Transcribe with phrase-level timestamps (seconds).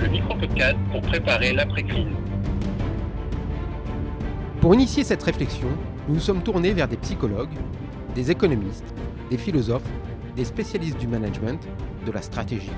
[0.00, 2.06] le micro-podcast pour préparer l'après-crise.
[4.60, 5.68] Pour initier cette réflexion,
[6.08, 7.54] nous nous sommes tournés vers des psychologues,
[8.14, 8.94] des économistes,
[9.30, 9.88] des philosophes,
[10.34, 11.66] des spécialistes du management,
[12.04, 12.72] de la stratégie,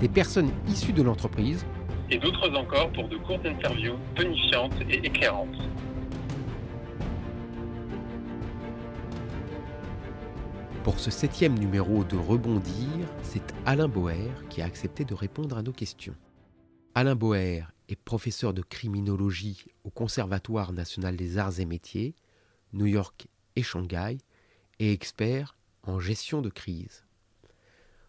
[0.00, 1.64] des personnes issues de l'entreprise,
[2.10, 5.48] et d'autres encore pour de courtes interviews tonifiantes et éclairantes.
[10.82, 12.88] Pour ce septième numéro de Rebondir,
[13.22, 16.14] c'est Alain Boer qui a accepté de répondre à nos questions.
[16.96, 22.16] Alain Boer est professeur de criminologie au Conservatoire national des arts et métiers,
[22.72, 24.18] New York et Shanghai,
[24.80, 27.04] et expert en gestion de crise.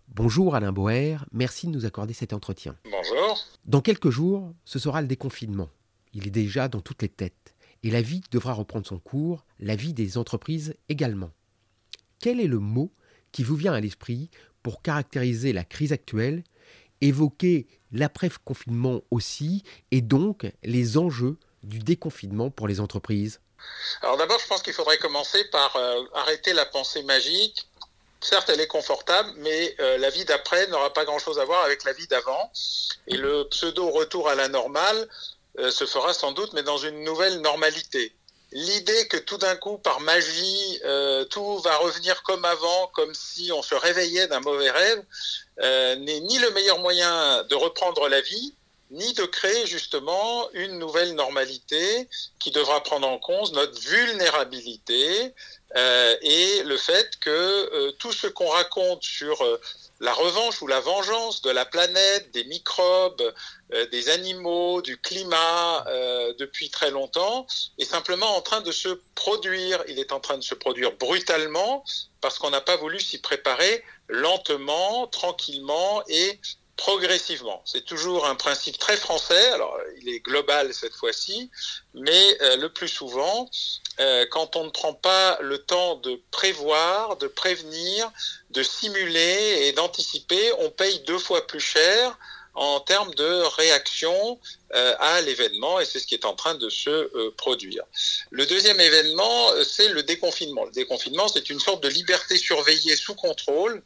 [0.07, 2.75] Bonjour Alain Boer, merci de nous accorder cet entretien.
[2.85, 3.45] Bonjour.
[3.65, 5.69] Dans quelques jours, ce sera le déconfinement.
[6.13, 7.53] Il est déjà dans toutes les têtes.
[7.83, 11.31] Et la vie devra reprendre son cours, la vie des entreprises également.
[12.19, 12.91] Quel est le mot
[13.31, 14.31] qui vous vient à l'esprit
[14.63, 16.43] pour caractériser la crise actuelle,
[17.01, 23.41] évoquer l'après-confinement aussi, et donc les enjeux du déconfinement pour les entreprises
[24.01, 27.67] Alors d'abord, je pense qu'il faudrait commencer par euh, arrêter la pensée magique.
[28.21, 31.83] Certes, elle est confortable, mais euh, la vie d'après n'aura pas grand-chose à voir avec
[31.83, 32.51] la vie d'avant.
[33.07, 35.07] Et le pseudo-retour à la normale
[35.59, 38.15] euh, se fera sans doute, mais dans une nouvelle normalité.
[38.53, 43.49] L'idée que tout d'un coup, par magie, euh, tout va revenir comme avant, comme si
[43.53, 45.03] on se réveillait d'un mauvais rêve,
[45.61, 48.53] euh, n'est ni le meilleur moyen de reprendre la vie,
[48.91, 55.33] ni de créer justement une nouvelle normalité qui devra prendre en compte notre vulnérabilité
[55.77, 59.61] euh, et le fait que euh, tout ce qu'on raconte sur euh,
[60.01, 63.23] la revanche ou la vengeance de la planète, des microbes,
[63.91, 65.85] des animaux, du climat
[66.39, 67.45] depuis très longtemps
[67.77, 69.83] est simplement en train de se produire.
[69.87, 71.83] Il est en train de se produire brutalement
[72.19, 76.39] parce qu'on n'a pas voulu s'y préparer lentement, tranquillement et
[76.81, 77.61] progressivement.
[77.63, 81.51] C'est toujours un principe très français, alors il est global cette fois-ci,
[81.93, 83.47] mais euh, le plus souvent,
[83.99, 88.11] euh, quand on ne prend pas le temps de prévoir, de prévenir,
[88.49, 92.17] de simuler et d'anticiper, on paye deux fois plus cher
[92.53, 94.39] en termes de réaction
[94.73, 97.83] euh, à l'événement et c'est ce qui est en train de se euh, produire.
[98.29, 100.65] Le deuxième événement, euh, c'est le déconfinement.
[100.65, 103.81] Le déconfinement, c'est une sorte de liberté surveillée sous contrôle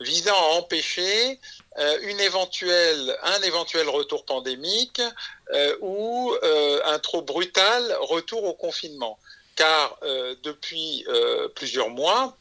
[0.00, 1.40] visant à empêcher
[1.76, 1.98] un
[3.42, 5.00] éventuel retour pandémique
[5.80, 6.32] ou
[6.84, 9.18] un trop brutal retour au confinement.
[9.56, 9.98] Car
[10.44, 11.04] depuis
[11.56, 12.36] plusieurs mois,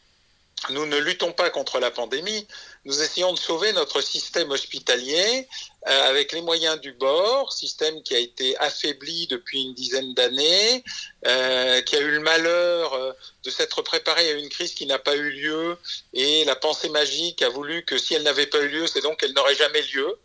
[0.69, 2.47] nous ne luttons pas contre la pandémie,
[2.84, 5.47] nous essayons de sauver notre système hospitalier
[5.88, 10.84] euh, avec les moyens du bord, système qui a été affaibli depuis une dizaine d'années,
[11.25, 13.13] euh, qui a eu le malheur euh,
[13.44, 15.78] de s'être préparé à une crise qui n'a pas eu lieu,
[16.13, 19.19] et la pensée magique a voulu que si elle n'avait pas eu lieu, c'est donc
[19.19, 20.18] qu'elle n'aurait jamais lieu.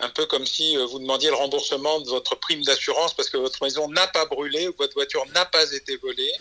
[0.00, 3.60] Un peu comme si vous demandiez le remboursement de votre prime d'assurance parce que votre
[3.64, 6.32] maison n'a pas brûlé ou votre voiture n'a pas été volée.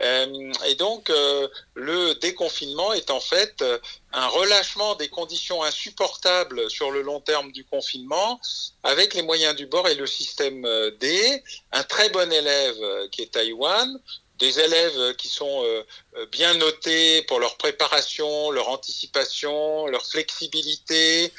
[0.00, 3.78] Euh, et donc, euh, le déconfinement est en fait euh,
[4.12, 8.40] un relâchement des conditions insupportables sur le long terme du confinement,
[8.82, 10.62] avec les moyens du bord et le système
[10.98, 11.42] D.
[11.72, 13.98] Un très bon élève qui est Taïwan,
[14.42, 15.84] des élèves euh, qui sont euh,
[16.16, 21.32] euh, bien notés pour leur préparation, leur anticipation, leur flexibilité,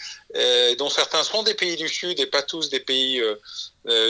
[0.79, 3.21] dont certains sont des pays du Sud et pas tous des pays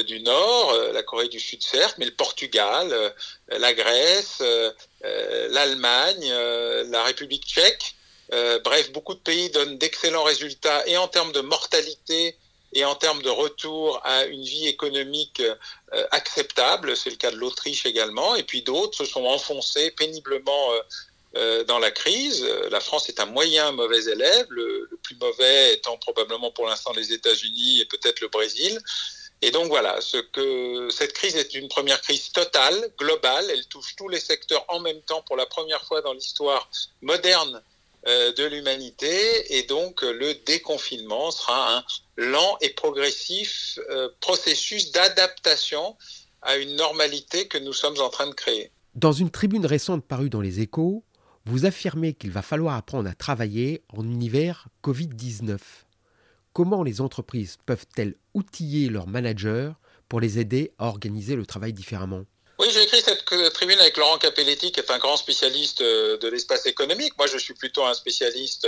[0.07, 3.13] du Nord, la Corée du Sud certes, mais le Portugal,
[3.49, 4.41] la Grèce,
[5.01, 6.29] l'Allemagne,
[6.95, 7.95] la République tchèque.
[8.63, 12.37] Bref, beaucoup de pays donnent d'excellents résultats et en termes de mortalité
[12.75, 15.41] et en termes de retour à une vie économique
[15.93, 16.97] euh, acceptable.
[16.97, 18.35] C'est le cas de l'Autriche également.
[18.35, 20.79] Et puis d'autres se sont enfoncés péniblement euh,
[21.35, 22.43] euh, dans la crise.
[22.71, 27.13] La France est un moyen mauvais élève, le, plus mauvais étant probablement pour l'instant les
[27.13, 28.79] États-Unis et peut-être le Brésil.
[29.41, 33.45] Et donc voilà, cette crise est une première crise totale, globale.
[33.49, 36.69] Elle touche tous les secteurs en même temps pour la première fois dans l'histoire
[37.01, 37.61] moderne
[38.05, 39.57] de l'humanité.
[39.57, 41.83] Et donc euh, le déconfinement sera un
[42.17, 45.95] lent et progressif euh, processus d'adaptation
[46.41, 48.71] à une normalité que nous sommes en train de créer.
[48.95, 51.03] Dans une tribune récente parue dans les échos,
[51.45, 55.57] vous affirmez qu'il va falloir apprendre à travailler en univers Covid-19.
[56.53, 59.71] comment les entreprises peuvent-elles outiller leurs managers
[60.07, 62.25] pour les aider à organiser le travail différemment?
[62.59, 66.27] Oui, j'ai écrit cette tribune avec Laurent Capelletti, qui est un grand spécialiste euh, de
[66.27, 67.17] l'espace économique.
[67.17, 68.67] Moi, je suis plutôt un spécialiste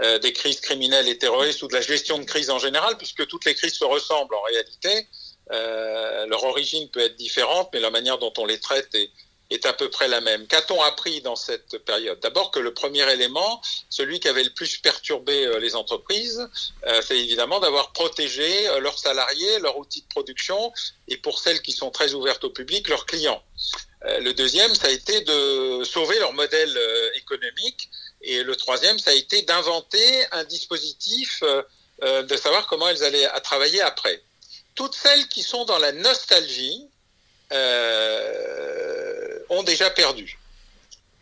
[0.00, 3.26] euh, des crises criminelles et terroristes ou de la gestion de crise en général, puisque
[3.26, 5.06] toutes les crises se ressemblent en réalité.
[5.52, 9.10] Euh, leur origine peut être différente, mais la manière dont on les traite est,
[9.50, 10.46] est à peu près la même.
[10.46, 12.20] Qu'a-t-on appris dans cette période?
[12.20, 16.48] D'abord que le premier élément, celui qui avait le plus perturbé euh, les entreprises,
[16.86, 20.72] euh, c'est évidemment d'avoir protégé euh, leurs salariés, leurs outils de production
[21.08, 23.42] et pour celles qui sont très ouvertes au public, leurs clients.
[24.20, 26.78] Le deuxième, ça a été de sauver leur modèle
[27.16, 27.90] économique.
[28.22, 31.42] Et le troisième, ça a été d'inventer un dispositif
[32.00, 34.22] de savoir comment elles allaient travailler après.
[34.76, 36.88] Toutes celles qui sont dans la nostalgie,
[39.50, 40.38] ont déjà perdu.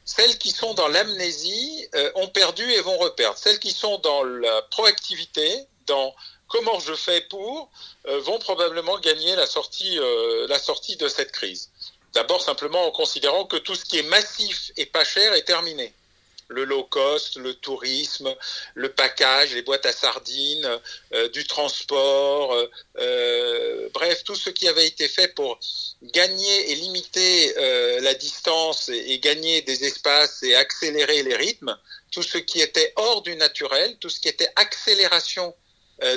[0.06, 3.36] Celles qui sont dans l'amnésie euh, ont perdu et vont reperdre.
[3.36, 6.14] Celles qui sont dans la proactivité, dans
[6.46, 7.68] comment je fais pour,
[8.06, 11.70] euh, vont probablement gagner la sortie, euh, la sortie de cette crise.
[12.14, 15.92] D'abord simplement en considérant que tout ce qui est massif et pas cher est terminé
[16.48, 18.34] le low cost, le tourisme,
[18.74, 20.80] le package, les boîtes à sardines,
[21.12, 25.58] euh, du transport, euh, euh, bref, tout ce qui avait été fait pour
[26.02, 27.54] gagner et limiter
[28.00, 31.76] la distance et, gagner des espaces et accélérer les rythmes,
[32.12, 35.54] tout ce qui était hors du naturel, tout ce qui était accélération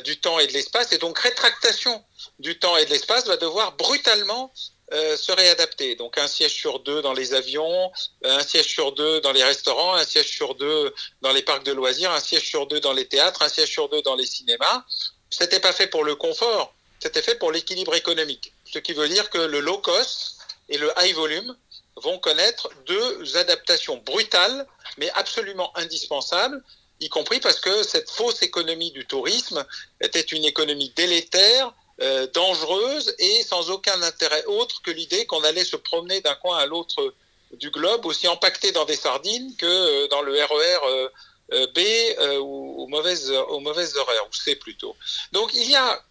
[0.04, 2.04] du temps et de l'espace, et donc rétractation
[2.40, 4.54] du temps et de l'espace va devoir brutalement
[4.94, 5.96] euh, se réadapter.
[5.96, 7.92] Donc un siège sur deux dans les avions,
[8.24, 11.72] un siège sur deux dans les restaurants, un siège sur deux dans les parcs de
[11.72, 14.84] loisirs, un siège sur deux dans les théâtres, un siège sur deux dans les cinémas.
[15.30, 18.52] C'était pas fait pour le confort, c'était fait pour l'équilibre économique.
[18.66, 20.38] Ce qui veut dire que le low cost
[20.70, 21.56] et le high volume
[21.98, 24.66] vont connaître deux adaptations brutales,
[24.98, 26.64] mais absolument indispensables,
[27.00, 29.66] y compris parce que cette fausse économie du tourisme
[30.02, 35.66] était une économie délétère euh, dangereuse et sans aucun intérêt autre que l'idée qu'on allait
[35.66, 37.14] se promener d'un coin à l'autre
[37.52, 41.10] du globe, aussi empaqueté dans des sardines que euh, dans le RER
[41.52, 41.80] euh, B
[42.40, 44.96] ou aux mauvaises, aux mauvaises horaires, ou C plutôt.
[45.34, 46.02] Donc il y a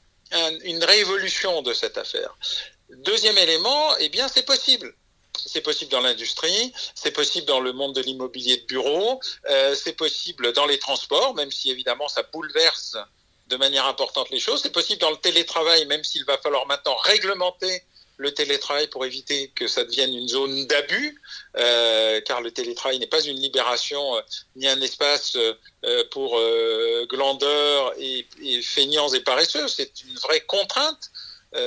[0.65, 2.37] une révolution de cette affaire.
[2.91, 4.95] Deuxième élément, eh bien c'est possible.
[5.47, 9.21] C'est possible dans l'industrie, c'est possible dans le monde de l'immobilier de bureau,
[9.75, 12.97] c'est possible dans les transports, même si évidemment ça bouleverse
[13.49, 14.63] de manière importante les choses.
[14.63, 17.83] C'est possible dans le télétravail, même s'il va falloir maintenant réglementer
[18.19, 21.21] le télétravail pour éviter que ça devienne une zone d'abus,
[21.57, 24.21] euh, car le télétravail n'est pas une libération euh,
[24.57, 26.41] ni un espace euh, pour
[27.09, 29.69] glandeurs et, et, feignants et paresseux.
[29.69, 31.11] C'est une vraie contrainte.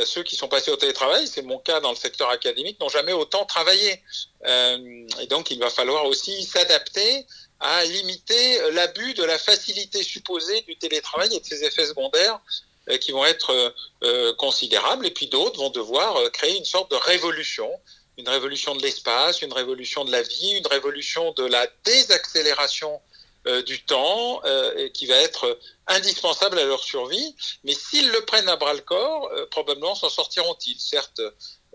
[0.06, 3.14] ceux qui sont passés au télétravail, c'est mon cas dans le secteur académique, n'ont jamais
[3.14, 4.04] autant travaillé.
[4.46, 7.26] et donc, il va falloir aussi s'adapter
[7.62, 12.42] à limiter l'abus de la facilité supposée du télétravail et de ses effets secondaires
[12.90, 13.70] euh, qui vont être euh,
[14.04, 15.06] euh, considérables.
[15.06, 17.70] Et puis d'autres vont devoir créer une sorte de révolution,
[18.18, 23.02] une révolution de l'espace, une révolution de la vie, une révolution de la désaccélération
[23.66, 24.40] du temps
[24.94, 27.36] qui va être indispensable à leur survie.
[27.64, 30.80] Mais s'ils le prennent à bras le corps, probablement s'en sortiront-ils.
[30.80, 31.22] Certes,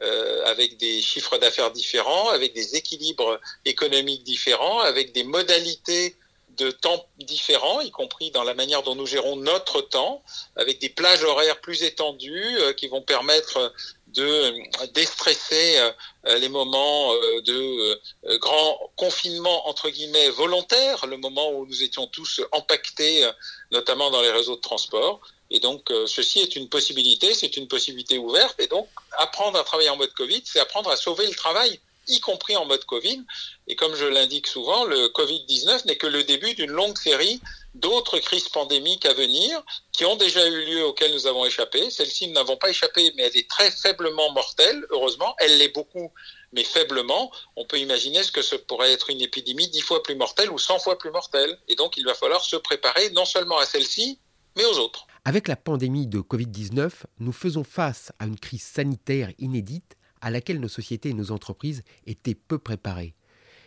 [0.03, 6.17] euh, avec des chiffres d'affaires différents, avec des équilibres économiques différents, avec des modalités
[6.59, 10.23] de temps différents, y compris dans la manière dont nous gérons notre temps,
[10.57, 13.73] avec des plages horaires plus étendues euh, qui vont permettre
[14.09, 15.79] de euh, déstresser
[16.25, 17.13] les moments
[17.43, 18.01] de
[18.39, 23.31] grand confinement entre guillemets volontaire, le moment où nous étions tous empaquetés,
[23.71, 25.21] notamment dans les réseaux de transport.
[25.51, 28.59] Et donc, euh, ceci est une possibilité, c'est une possibilité ouverte.
[28.61, 28.89] Et donc,
[29.19, 32.65] apprendre à travailler en mode Covid, c'est apprendre à sauver le travail, y compris en
[32.65, 33.23] mode Covid.
[33.69, 37.41] Et comme je l'indique souvent, le Covid-19 n'est que le début d'une longue série
[37.75, 39.63] d'autres crises pandémiques à venir
[39.93, 41.91] qui ont déjà eu lieu, auxquelles nous avons échappé.
[41.91, 45.35] Celle-ci, nous n'avons pas échappé, mais elle est très faiblement mortelle, heureusement.
[45.39, 46.13] Elle l'est beaucoup,
[46.53, 47.31] mais faiblement.
[47.57, 50.59] On peut imaginer ce que ce pourrait être une épidémie dix fois plus mortelle ou
[50.59, 51.59] cent fois plus mortelle.
[51.69, 54.19] Et donc, il va falloir se préparer non seulement à celle-ci,
[54.57, 55.07] mais aux autres.
[55.29, 60.61] Avec la pandémie de Covid-19, nous faisons face à une crise sanitaire inédite à laquelle
[60.61, 63.17] nos sociétés et nos entreprises étaient peu préparées.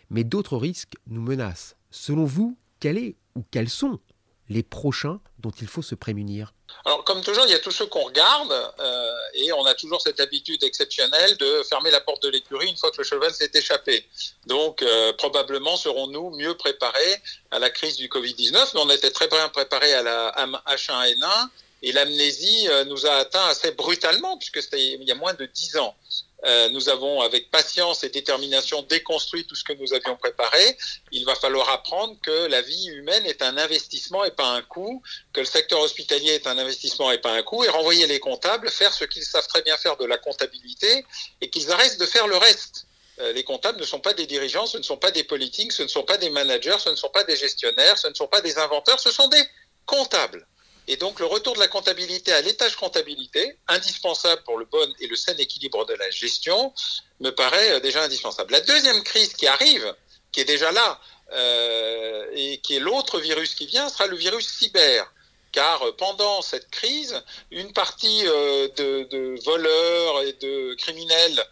[0.09, 1.75] Mais d'autres risques nous menacent.
[1.91, 3.99] Selon vous, quel est ou quels sont
[4.50, 6.53] les prochains dont il faut se prémunir
[6.86, 10.01] Alors, comme toujours, il y a tous ceux qu'on regarde, euh, et on a toujours
[10.01, 13.51] cette habitude exceptionnelle de fermer la porte de l'écurie une fois que le cheval s'est
[13.53, 14.06] échappé.
[14.48, 19.27] Donc, euh, probablement serons-nous mieux préparés à la crise du Covid-19, mais on était très
[19.27, 20.32] bien préparés à la
[20.68, 21.50] H1N1,
[21.82, 25.46] et l'amnésie euh, nous a atteint assez brutalement, puisque c'était il y a moins de
[25.46, 25.96] dix ans.
[26.46, 30.77] Euh, nous avons, avec patience et détermination, déconstruit tout ce que nous avions préparé.
[31.12, 35.03] Il va falloir apprendre que la vie humaine est un investissement et pas un coût,
[35.34, 38.69] que le secteur hospitalier est un investissement et pas un coût, et renvoyer les comptables
[38.69, 41.05] faire ce qu'ils savent très bien faire de la comptabilité
[41.41, 42.86] et qu'ils arrêtent de faire le reste.
[43.19, 45.84] Euh, les comptables ne sont pas des dirigeants, ce ne sont pas des politiques, ce
[45.84, 48.39] ne sont pas des managers, ce ne sont pas des gestionnaires, ce ne sont pas
[48.39, 49.43] des inventeurs, ce sont des
[49.86, 50.48] comptables.
[50.91, 55.05] Et donc le retour de la comptabilité à l'étage comptabilité, indispensable pour le bon et
[55.05, 56.74] le sain équilibre de la gestion,
[57.19, 58.51] me paraît euh, déjà indispensable.
[58.51, 59.96] La deuxième crise qui arrive,
[60.31, 61.00] qui est déjà là,
[61.31, 65.13] euh, et qui est l'autre virus qui vient, sera le virus cyber
[65.51, 71.43] car euh, pendant cette crise, une partie de, voleurs et de criminels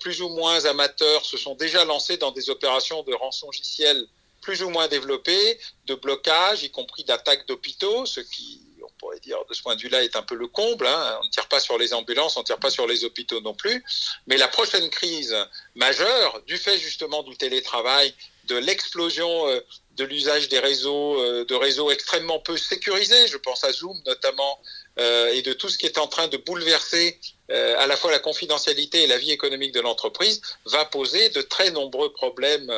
[0.00, 4.06] plus ou moins amateurs se sont déjà lancés dans des opérations de rançongiciel
[4.40, 8.65] plus ou moins développées, de blocage, y compris d'attaques d'hôpitaux, ce qui
[8.98, 10.86] pourrait dire, de ce point de vue-là, est un peu le comble.
[10.86, 11.18] Hein.
[11.22, 13.54] On ne tire pas sur les ambulances, on ne tire pas sur les hôpitaux non
[13.54, 13.84] plus.
[14.26, 15.36] Mais la prochaine crise
[15.74, 18.14] majeure, du fait justement du télétravail,
[18.46, 19.60] de l'explosion euh,
[19.96, 24.60] de l'usage des réseaux, euh, de réseaux extrêmement peu sécurisés, je pense à Zoom notamment,
[24.98, 28.18] euh, et de tout ce qui est en train de bouleverser à la fois la
[28.18, 32.72] confidentialité et la vie économique de l'entreprise, va poser de très nombreux problèmes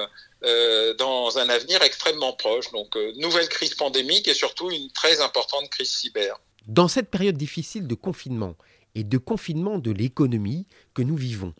[0.44, 2.70] euh, dans un avenir extrêmement proche.
[2.70, 6.40] Donc, euh, nouvelle crise pandémique et surtout une très importante crise cyber.
[6.68, 8.54] Dans cette période difficile de confinement
[8.94, 11.54] et de confinement de l'économie que nous vivons,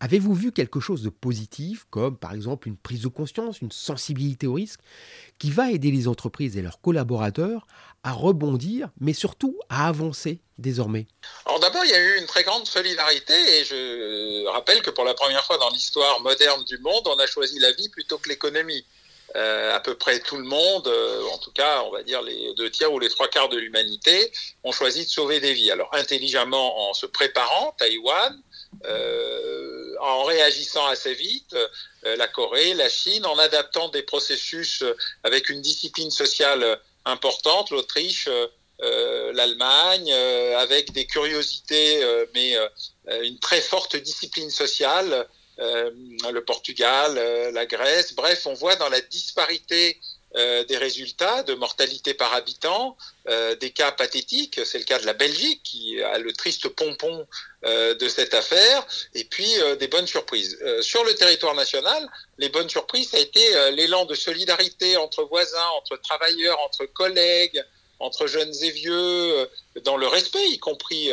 [0.00, 4.46] Avez-vous vu quelque chose de positif, comme par exemple une prise de conscience, une sensibilité
[4.46, 4.80] au risque,
[5.38, 7.66] qui va aider les entreprises et leurs collaborateurs
[8.02, 11.06] à rebondir, mais surtout à avancer désormais?
[11.44, 15.04] Alors d'abord, il y a eu une très grande solidarité, et je rappelle que pour
[15.04, 18.30] la première fois dans l'histoire moderne du monde, on a choisi la vie plutôt que
[18.30, 18.84] l'économie.
[19.36, 22.52] Euh, à peu près tout le monde, euh, en tout cas, on va dire les
[22.54, 24.32] deux tiers ou les trois quarts de l'humanité,
[24.64, 25.70] ont choisi de sauver des vies.
[25.70, 28.42] Alors intelligemment en se préparant, Taïwan,
[28.86, 31.54] euh, en réagissant assez vite,
[32.04, 37.70] euh, la Corée, la Chine, en adaptant des processus euh, avec une discipline sociale importante,
[37.70, 38.28] l'Autriche,
[39.32, 40.12] l'Allemagne,
[40.56, 42.02] avec des curiosités,
[42.34, 42.56] mais
[43.22, 45.26] une très forte discipline sociale,
[45.58, 47.14] le Portugal,
[47.52, 48.14] la Grèce.
[48.14, 49.98] Bref, on voit dans la disparité
[50.36, 52.96] euh, des résultats de mortalité par habitant,
[53.28, 57.26] euh, des cas pathétiques, c'est le cas de la Belgique qui a le triste pompon
[57.64, 60.56] euh, de cette affaire, et puis des bonnes surprises.
[60.82, 62.08] sur le territoire national,
[62.38, 63.40] les bonnes surprises, ça a été
[63.72, 67.64] l'élan de solidarité entre voisins, entre travailleurs, entre collègues,
[67.98, 69.50] entre jeunes et vieux,
[69.82, 71.10] dans le respect, y compris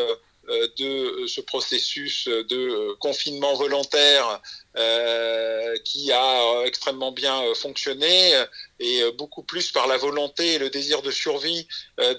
[0.48, 4.42] de euh, ce processus de euh, confinement volontaire
[5.84, 8.32] qui a extrêmement bien fonctionné
[8.80, 11.68] et beaucoup plus par la volonté et le désir de survie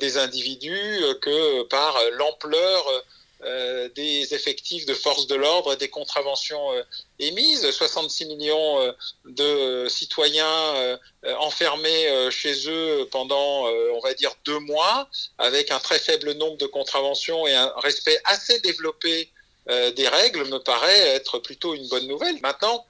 [0.01, 3.05] des individus que par l'ampleur
[3.45, 6.83] euh, des effectifs de forces de l'ordre et des contraventions euh,
[7.21, 7.71] émises.
[7.71, 8.93] 66 millions euh,
[9.27, 10.99] de citoyens
[11.39, 16.67] enfermés chez eux pendant, on va dire, deux mois, avec un très faible nombre de
[16.67, 19.31] contraventions et un respect assez développé
[19.67, 22.41] des règles, me paraît être plutôt une bonne nouvelle.
[22.41, 22.87] Maintenant,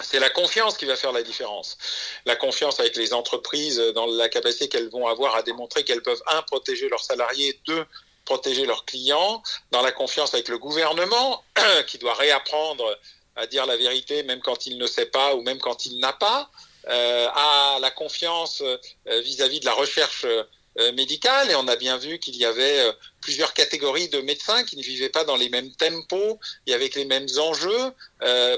[0.00, 1.76] c'est la confiance qui va faire la différence.
[2.24, 6.22] La confiance avec les entreprises dans la capacité qu'elles vont avoir à démontrer qu'elles peuvent,
[6.28, 7.84] un, protéger leurs salariés, deux,
[8.32, 11.42] protéger leurs clients, dans la confiance avec le gouvernement,
[11.86, 12.86] qui doit réapprendre
[13.36, 16.12] à dire la vérité même quand il ne sait pas ou même quand il n'a
[16.12, 16.50] pas,
[16.88, 21.50] euh, à la confiance euh, vis-à-vis de la recherche euh, médicale.
[21.50, 22.80] Et on a bien vu qu'il y avait
[23.22, 27.04] plusieurs catégories de médecins qui ne vivaient pas dans les mêmes tempos et avec les
[27.04, 27.84] mêmes enjeux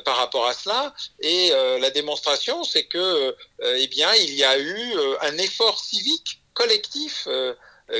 [0.04, 0.94] par rapport à cela.
[1.20, 1.48] Et
[1.84, 4.82] la démonstration, c'est que, eh bien, il y a eu
[5.22, 7.26] un effort civique collectif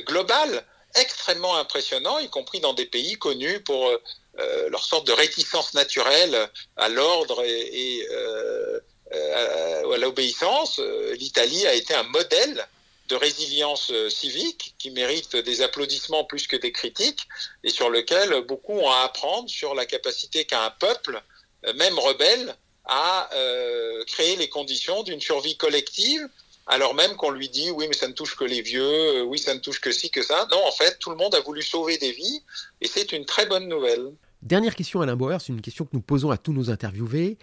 [0.07, 4.03] global extrêmement impressionnant, y compris dans des pays connus pour euh,
[4.39, 8.81] euh, leur sorte de réticence naturelle à l'ordre et, euh,
[9.13, 10.81] à, l'obéissance.
[11.19, 12.67] L'Italie a été un modèle
[13.09, 17.27] de résilience civique qui mérite des applaudissements plus que des critiques
[17.65, 21.21] et sur lequel beaucoup ont à apprendre sur la capacité qu'a un peuple,
[21.75, 22.55] même rebelle,
[22.87, 23.29] à
[24.07, 26.29] créer les conditions d'une survie collective
[26.67, 29.39] alors même qu'on lui dit oui mais ça ne touche que les vieux, euh, oui
[29.39, 30.47] ça ne touche que ci, que ça.
[30.51, 32.43] Non, en fait, tout le monde a voulu sauver des vies
[32.81, 34.13] et c'est une très bonne nouvelle.
[34.43, 37.39] Dernière question Alain Bauer, c'est une question que nous posons à tous nos interviewés.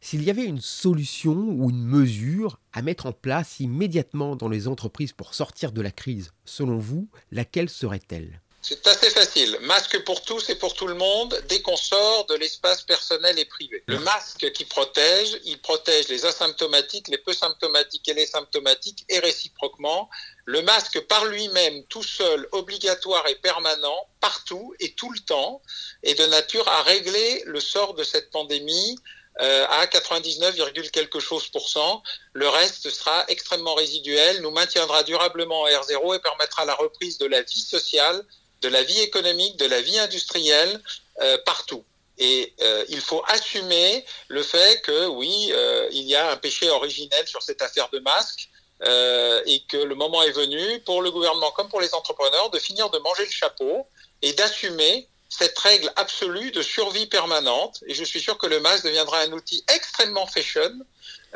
[0.00, 4.66] S'il y avait une solution ou une mesure à mettre en place immédiatement dans les
[4.66, 8.40] entreprises pour sortir de la crise, selon vous, laquelle serait-elle?
[8.62, 9.56] C'est assez facile.
[9.62, 13.46] Masque pour tous et pour tout le monde dès qu'on sort de l'espace personnel et
[13.46, 13.82] privé.
[13.86, 19.18] Le masque qui protège, il protège les asymptomatiques, les peu symptomatiques et les symptomatiques et
[19.18, 20.10] réciproquement.
[20.44, 25.62] Le masque par lui-même, tout seul, obligatoire et permanent, partout et tout le temps,
[26.02, 28.98] est de nature à régler le sort de cette pandémie
[29.40, 30.56] euh, à 99,
[30.90, 32.02] quelque chose pour cent.
[32.34, 37.26] Le reste sera extrêmement résiduel, nous maintiendra durablement en R0 et permettra la reprise de
[37.26, 38.22] la vie sociale,
[38.62, 40.80] de la vie économique, de la vie industrielle
[41.20, 41.84] euh, partout.
[42.18, 45.52] Et euh, il faut assumer le fait que oui,
[45.92, 48.48] il y a un péché originel sur cette affaire de masque.
[49.52, 52.88] et que le moment est venu pour le gouvernement comme pour les entrepreneurs de finir
[52.90, 53.86] de manger le chapeau
[54.22, 57.82] et d'assumer cette règle absolue de survie permanente.
[57.86, 60.72] Et je suis sûr que le masque deviendra un outil extrêmement fashion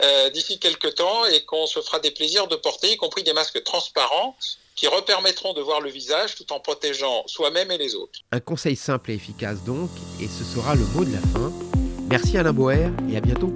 [0.02, 3.32] euh, d'ici quelques temps et qu'on se fera des plaisirs de porter, y compris des
[3.32, 4.36] masques transparents
[4.74, 8.20] qui repermettront de voir le visage tout en protégeant soi-même et les autres.
[8.32, 9.90] Un conseil simple et efficace donc,
[10.20, 11.52] et ce sera le mot de la fin.
[12.10, 13.52] Merci Alain Boer et à bientôt.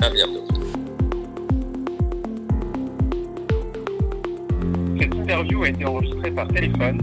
[0.00, 0.46] À bientôt.
[4.98, 7.00] Cette interview a été enregistrée par téléphone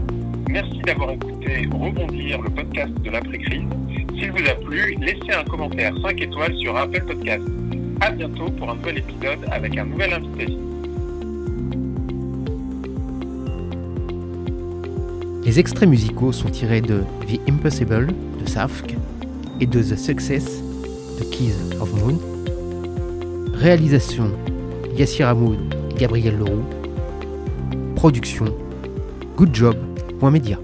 [0.49, 3.67] Merci d'avoir écouté Rebondir, le podcast de l'après-crise.
[4.17, 7.43] S'il vous a plu, laissez un commentaire 5 étoiles sur Apple Podcast.
[7.99, 10.47] À bientôt pour un nouvel épisode avec un nouvel invité.
[15.47, 18.97] Les extraits musicaux sont tirés de The Impossible de Safk
[19.61, 20.61] et de The Success
[21.17, 22.19] de Keys of Moon.
[23.53, 24.33] Réalisation
[24.97, 25.57] Yassir Hamoud
[25.91, 26.65] et Gabriel Leroux.
[27.95, 28.47] Production
[29.37, 29.77] Good Job
[30.21, 30.59] Média.